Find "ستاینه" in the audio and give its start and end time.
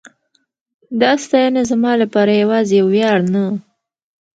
1.23-1.61